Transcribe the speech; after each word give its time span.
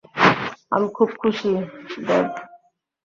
আমি 0.71 0.87
খুব 0.87 1.09
খুশি, 1.17 1.51
ডেভ। 2.07 2.25